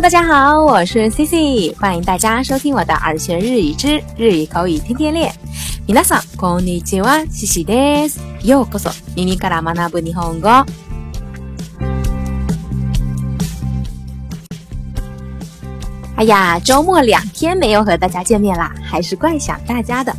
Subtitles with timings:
[0.00, 5.30] 大家好，我是 Cici，欢迎大家收听我的耳学日语之日语口语天天练。
[5.86, 8.18] 皆さんこんにちは、Cici です。
[8.42, 10.48] ようこそ、耳から学ぶ日本語。
[16.16, 20.10] 哎呀，周末两天没有和大家见面啦，还是怪想大家的。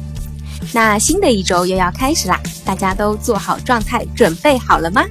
[0.71, 5.03] 那新的一周又要开始啦，大家都做好状态准备好了吗？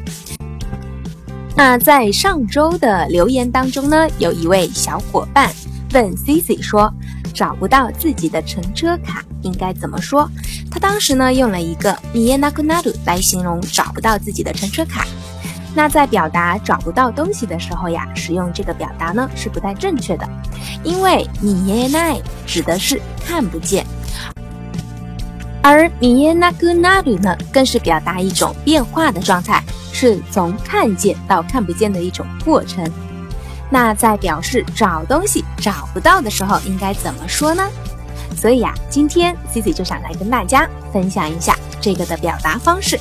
[1.54, 5.50] 那在上周的留言当中呢，有一位小伙伴
[5.92, 6.92] 问 C i i 说，
[7.34, 10.28] 找不到自己的乘车卡应该怎么说？
[10.70, 15.06] 他当时呢用了一个“米耶纳库纳鲁”来形容找不到自己的乘车卡。
[15.74, 20.26] 那在表达找不到东西的时候呀，使用这个表达呢是不太正确的，
[20.82, 23.84] 因为“見耶な指的是看不见。
[25.64, 32.84] 而米耶那グナ鲁呢，更是表达一种变化的状态，是从看见到看不见的一种过程。
[33.70, 37.62] 那在表示找东西找不到的时候，应该怎么说呢？
[38.36, 42.98] 所以呀，今天 Cici 就想来跟大家分享一下这个的表达方式。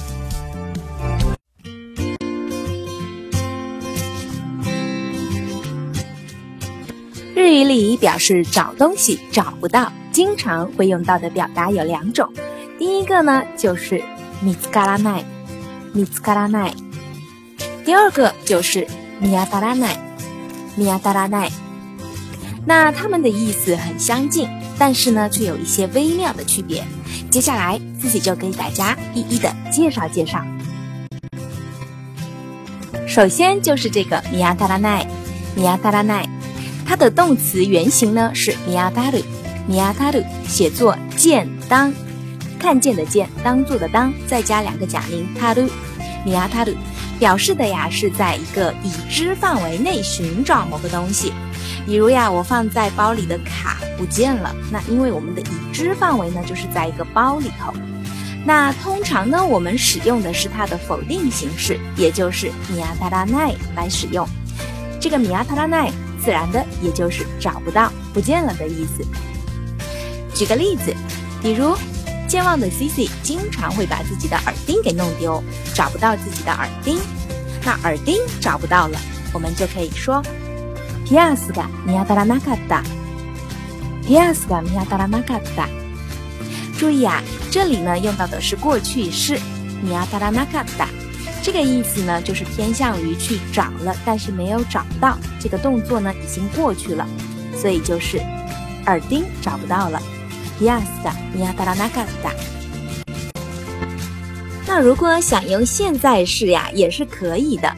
[7.33, 12.31] 日语里表示找东西找不到，经常会用到的表达有两种。
[12.81, 14.03] 第一个呢，就是
[14.39, 15.23] 米兹卡拉奈，
[15.93, 16.71] 米兹卡拉奈；
[17.85, 18.87] 第二个就是
[19.19, 19.95] 米亚达拉奈，
[20.75, 21.47] 米亚达拉奈。
[22.65, 26.83] 那他们的意思很相近，但是呢，却有一些微妙的区别。
[27.29, 30.43] 接下来，自己就给大家一一的介绍介绍。
[33.07, 35.05] 首先就是这个米亚达拉奈，
[35.55, 36.27] 米亚达拉奈，
[36.83, 39.19] 它的动词原型呢是米亚达鲁，
[39.67, 41.93] 米亚达鲁，写作剑当。
[42.61, 45.27] 看见的见，当做的当，再加两个假名
[46.23, 46.75] 米亚 taru，
[47.17, 51.33] 表示的呀是在一个已知范围内寻找某个东西。
[51.87, 57.73] 比如呀，我放在包里的卡不见了，那因为我们的已知范围呢就是在一个包里头。
[58.45, 64.23] 那通常呢，我们使用的是它的否定形式，也就是米亚塔拉奈来使用。
[64.99, 65.91] 这个米亚塔拉奈，
[66.23, 69.03] 自然的也就是找不到、不见了的意思。
[70.35, 70.95] 举个例子，
[71.41, 71.75] 比如。
[72.31, 75.43] 健忘的 Cici 经常会把自己的耳钉给弄丢，
[75.75, 76.97] 找不到自己的耳钉。
[77.65, 78.97] 那耳钉找不到了，
[79.33, 80.23] 我们就可以说
[81.05, 82.83] ，pias ga miyadara nakata。
[84.07, 85.67] pias ga miyadara nakata。
[86.79, 87.21] 注意啊，
[87.51, 89.37] 这里呢用到的是过去式
[89.83, 90.87] miyadara nakata，
[91.43, 97.05] 这个意思呢就是偏向于去找了，但是没有找到，这个动作呢已经过去了，
[97.57, 98.19] 所以就是
[98.85, 100.01] 耳钉找不到了。
[100.61, 103.07] 尼亚斯的，尼亚达拉纳克斯
[104.67, 107.75] 那如果想用现在式呀，也是可以的。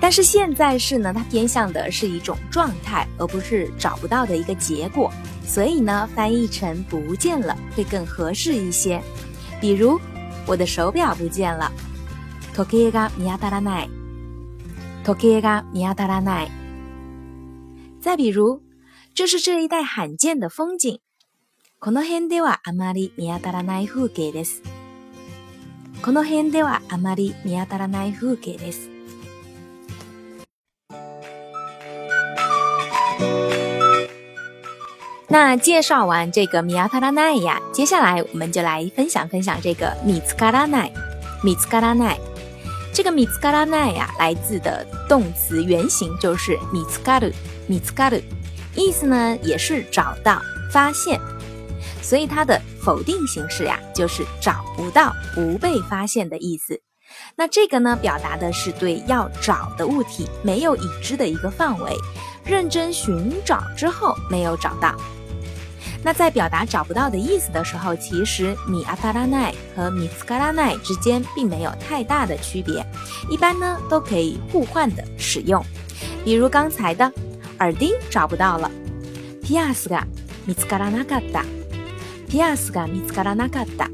[0.00, 5.08] 但是现在式呢，它偏向的是一种状态，而不是找不到的一个结果。
[5.46, 9.00] 所以呢，翻译成不见了会更合适一些。
[9.60, 9.96] 比如，
[10.48, 11.70] 我的手表不见了。
[12.56, 13.86] Tokiga miyadaranai。
[15.04, 16.48] Tokiga miyadaranai。
[18.00, 18.60] 再比如，
[19.14, 20.98] 这是这一带罕见的风景。
[21.82, 24.62] この辺ではあまり見当たらない風景です。
[26.04, 28.90] この辺ではあまり見当たらない風景です。
[35.30, 40.92] 那介绍完这个見当たらない呀，接下来我们就来分享分享这个見つからない、
[41.42, 42.20] 見つからない。
[42.92, 47.32] 这个見つからない呀，来自的动词原型就是見つかる、
[47.70, 48.22] 見つかる，
[48.76, 51.18] 意思呢也是找到、发现。
[52.02, 56.80] 所以它的否定形式呀，就是找不到、不被发现的意思。
[57.36, 61.92] 那这个呢，表达的是对要找的物体没有已知的一个范围，
[62.44, 64.94] 认真寻找之后没有找到。
[66.02, 72.82] 那在表达找不到的意思的时候，其实米阿达拉奈和米斯卡拉奈之间并没有太大的区别，
[73.30, 75.62] 一般呢都可以互换的使用。
[76.24, 77.10] 比如刚才的
[77.58, 78.70] 耳钉找不到了，
[79.44, 80.04] ピアスが
[80.46, 81.44] ミスカラなかった。
[82.30, 83.90] ピアスが見つからなかった。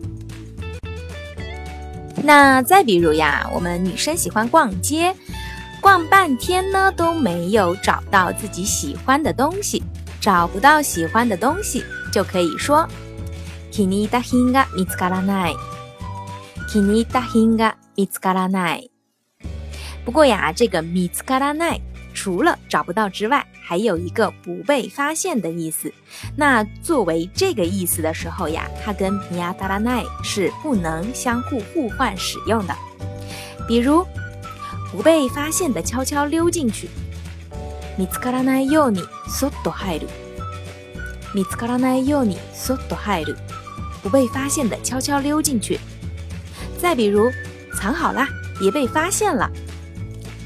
[2.23, 5.15] 那再比如呀，我们女生喜欢逛街，
[5.81, 9.83] 逛半天呢都没有找到自己喜欢的东西，
[10.21, 12.87] 找不到喜欢的东西就可以说
[13.73, 15.57] キニタヒンが見つからない。
[16.71, 18.91] キニタヒンが見つからない。
[20.05, 21.81] 不过呀，这个見つからない
[22.13, 25.93] 除了找不到之外，还有一个不被发现的意思，
[26.37, 32.73] 那作为这个意思的时候呀，它跟ミア达ラ奈是不能相互互换使用的。
[33.67, 34.07] 比如，
[34.93, 36.89] 不被发现的悄悄溜进去，
[37.99, 40.07] ミスカラナエヨニスドハイ見
[41.41, 43.35] ミスカラナエヨニスドハイル，
[44.01, 45.77] 不被发现的悄悄溜进去。
[46.81, 47.29] 再比如，
[47.77, 48.25] 藏好了，
[48.61, 49.51] 别被发现了，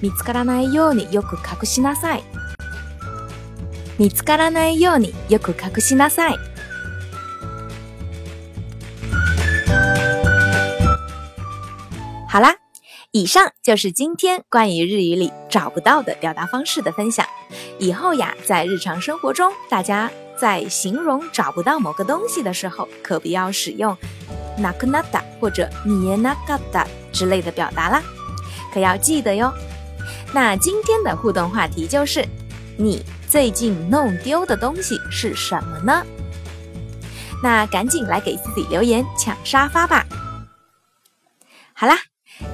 [0.02, 2.22] ミスカラナエヨニよく隠しなさい。
[4.00, 6.36] 見つからないようによく隠しなさい。
[12.32, 12.56] 好啦，
[13.12, 17.26] 以上就是今天关于日语里找不到的表达方式的分享。
[17.78, 20.10] 以后呀，在日常生活中，大家
[20.40, 23.94] 在形容找不到某个东西的时候，可不要使用
[24.56, 28.02] 「なくなった」或者「見なかった」之类的表达啦，
[28.72, 29.52] 可要记得哟。
[30.32, 32.24] 那今天的互动话题就是
[32.78, 33.04] 你。
[33.30, 36.04] 最近弄丢的东西是什么呢？
[37.40, 40.04] 那赶紧来给自己留言抢沙发吧！
[41.72, 41.96] 好啦，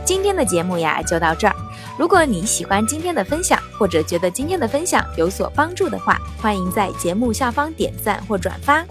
[0.04, 1.56] 今天的节目呀就到这儿。
[1.98, 8.84] 如果你喜欢今天的分享，或者觉得今天的分享有所帮助的话，欢迎在节目下方点赞或转发。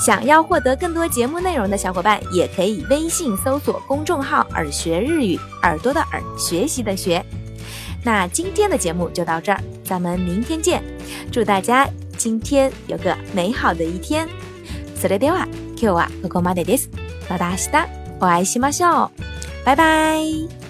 [0.00, 7.24] 想要获得更多节目内容的小伙伴，也可以微信搜索公众号“耳学日语”，耳朵的耳，学习的学。
[8.04, 9.60] 那今天的节目就到这儿。
[9.84, 10.82] 咱们明天见，
[11.30, 11.86] 祝大家
[12.16, 14.28] 今天有个美好的一天。
[15.00, 15.46] それでは
[15.76, 16.88] 今日はここまでです。
[17.28, 18.70] o た o m a 会 a し d i ょう。
[18.70, 19.10] a d a h s t a
[19.64, 19.76] 拜
[20.56, 20.61] 拜。